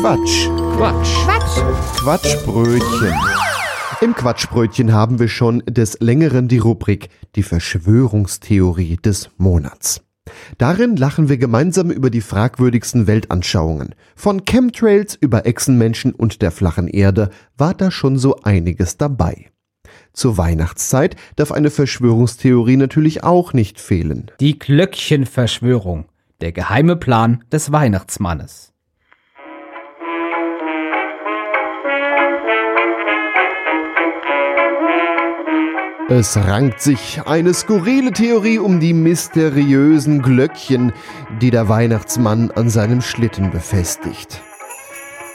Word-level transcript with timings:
Quatsch. 0.00 0.48
Quatsch. 0.76 1.24
Quatsch. 1.24 2.00
Quatschbrötchen. 2.00 3.14
Im 4.02 4.14
Quatschbrötchen 4.14 4.92
haben 4.92 5.18
wir 5.18 5.28
schon 5.28 5.62
des 5.66 5.98
Längeren 6.00 6.48
die 6.48 6.58
Rubrik 6.58 7.08
Die 7.34 7.42
Verschwörungstheorie 7.42 8.98
des 8.98 9.30
Monats. 9.38 10.02
Darin 10.58 10.96
lachen 10.96 11.30
wir 11.30 11.38
gemeinsam 11.38 11.90
über 11.90 12.10
die 12.10 12.20
fragwürdigsten 12.20 13.06
Weltanschauungen. 13.06 13.94
Von 14.14 14.44
Chemtrails 14.44 15.14
über 15.18 15.46
Echsenmenschen 15.46 16.12
und 16.12 16.42
der 16.42 16.50
flachen 16.50 16.88
Erde 16.88 17.30
war 17.56 17.72
da 17.72 17.90
schon 17.90 18.18
so 18.18 18.36
einiges 18.42 18.98
dabei. 18.98 19.46
Zur 20.12 20.36
Weihnachtszeit 20.36 21.16
darf 21.36 21.52
eine 21.52 21.70
Verschwörungstheorie 21.70 22.76
natürlich 22.76 23.24
auch 23.24 23.54
nicht 23.54 23.80
fehlen. 23.80 24.30
Die 24.40 24.58
Glöckchenverschwörung. 24.58 26.04
Der 26.42 26.52
geheime 26.52 26.96
Plan 26.96 27.44
des 27.50 27.72
Weihnachtsmannes. 27.72 28.75
Es 36.08 36.36
rankt 36.36 36.80
sich 36.80 37.20
eine 37.26 37.52
skurrile 37.52 38.12
Theorie 38.12 38.60
um 38.60 38.78
die 38.78 38.92
mysteriösen 38.92 40.22
Glöckchen, 40.22 40.92
die 41.42 41.50
der 41.50 41.68
Weihnachtsmann 41.68 42.52
an 42.52 42.70
seinem 42.70 43.02
Schlitten 43.02 43.50
befestigt. 43.50 44.40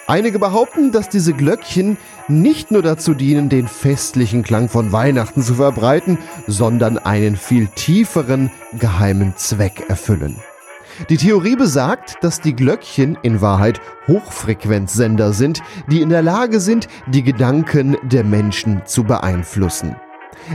Einige 0.07 0.39
behaupten, 0.39 0.93
dass 0.93 1.09
diese 1.09 1.34
Glöckchen 1.34 1.98
nicht 2.29 2.71
nur 2.71 2.81
dazu 2.81 3.13
dienen, 3.13 3.49
den 3.49 3.67
festlichen 3.67 4.43
Klang 4.43 4.70
von 4.70 4.93
Weihnachten 4.93 5.41
zu 5.41 5.55
verbreiten, 5.55 6.17
sondern 6.48 6.98
einen 6.98 7.35
viel 7.35 7.67
tieferen, 7.67 8.49
geheimen 8.79 9.34
Zweck 9.35 9.90
erfüllen. 9.90 10.38
Die 11.09 11.17
Theorie 11.17 11.57
besagt, 11.57 12.15
dass 12.21 12.40
die 12.40 12.55
Glöckchen 12.55 13.17
in 13.23 13.41
Wahrheit 13.41 13.81
Hochfrequenzsender 14.07 15.34
sind, 15.34 15.62
die 15.88 16.01
in 16.01 16.09
der 16.09 16.21
Lage 16.21 16.62
sind, 16.62 16.88
die 17.07 17.23
Gedanken 17.23 17.98
der 18.03 18.23
Menschen 18.23 18.84
zu 18.85 19.04
beeinflussen. 19.04 19.98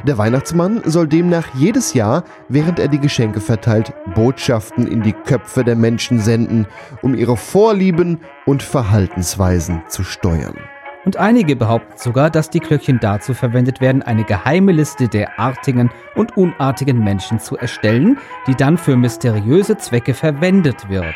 Der 0.04 0.18
Weihnachtsmann 0.18 0.82
soll 0.84 1.08
demnach 1.08 1.54
jedes 1.54 1.94
Jahr, 1.94 2.24
während 2.48 2.78
er 2.78 2.88
die 2.88 3.00
Geschenke 3.00 3.40
verteilt, 3.40 3.92
Botschaften 4.14 4.86
in 4.86 5.02
die 5.02 5.12
Köpfe 5.12 5.64
der 5.64 5.76
Menschen 5.76 6.20
senden, 6.20 6.66
um 7.02 7.14
ihre 7.14 7.36
Vorlieben 7.36 8.20
und 8.44 8.62
Verhaltensweisen 8.62 9.82
zu 9.88 10.04
steuern. 10.04 10.56
Und 11.04 11.18
einige 11.18 11.54
behaupten 11.54 11.96
sogar, 11.96 12.30
dass 12.30 12.50
die 12.50 12.58
Glöckchen 12.58 12.98
dazu 13.00 13.32
verwendet 13.32 13.80
werden, 13.80 14.02
eine 14.02 14.24
geheime 14.24 14.72
Liste 14.72 15.06
der 15.06 15.38
artigen 15.38 15.90
und 16.16 16.36
unartigen 16.36 16.98
Menschen 16.98 17.38
zu 17.38 17.56
erstellen, 17.56 18.18
die 18.48 18.56
dann 18.56 18.76
für 18.76 18.96
mysteriöse 18.96 19.76
Zwecke 19.76 20.14
verwendet 20.14 20.88
wird. 20.88 21.14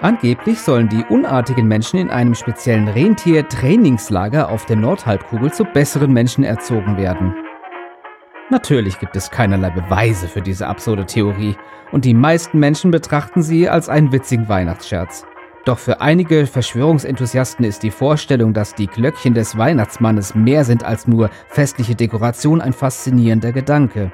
Angeblich 0.00 0.60
sollen 0.60 0.88
die 0.88 1.04
unartigen 1.04 1.68
Menschen 1.68 2.00
in 2.00 2.10
einem 2.10 2.34
speziellen 2.34 2.88
Rentier-Trainingslager 2.88 4.48
auf 4.48 4.64
der 4.64 4.76
Nordhalbkugel 4.76 5.52
zu 5.52 5.64
besseren 5.64 6.12
Menschen 6.12 6.42
erzogen 6.42 6.96
werden. 6.96 7.34
Natürlich 8.52 8.98
gibt 8.98 9.16
es 9.16 9.30
keinerlei 9.30 9.70
Beweise 9.70 10.28
für 10.28 10.42
diese 10.42 10.66
absurde 10.66 11.06
Theorie 11.06 11.56
und 11.90 12.04
die 12.04 12.12
meisten 12.12 12.58
Menschen 12.58 12.90
betrachten 12.90 13.40
sie 13.40 13.66
als 13.66 13.88
einen 13.88 14.12
witzigen 14.12 14.46
Weihnachtsscherz. 14.46 15.24
Doch 15.64 15.78
für 15.78 16.02
einige 16.02 16.46
Verschwörungsenthusiasten 16.46 17.64
ist 17.64 17.82
die 17.82 17.90
Vorstellung, 17.90 18.52
dass 18.52 18.74
die 18.74 18.88
Glöckchen 18.88 19.32
des 19.32 19.56
Weihnachtsmannes 19.56 20.34
mehr 20.34 20.66
sind 20.66 20.84
als 20.84 21.06
nur 21.08 21.30
festliche 21.48 21.94
Dekoration 21.94 22.60
ein 22.60 22.74
faszinierender 22.74 23.52
Gedanke. 23.52 24.12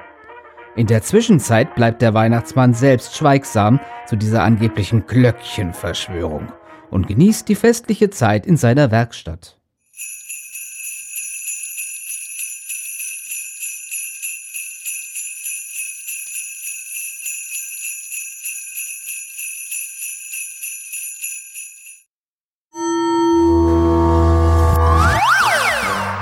In 0.77 0.87
der 0.87 1.01
Zwischenzeit 1.01 1.75
bleibt 1.75 2.01
der 2.01 2.13
Weihnachtsmann 2.13 2.73
selbst 2.73 3.17
schweigsam 3.17 3.81
zu 4.05 4.15
dieser 4.15 4.43
angeblichen 4.43 5.05
Glöckchenverschwörung 5.05 6.47
und 6.89 7.07
genießt 7.09 7.49
die 7.49 7.55
festliche 7.55 8.09
Zeit 8.09 8.45
in 8.45 8.55
seiner 8.55 8.89
Werkstatt. 8.89 9.58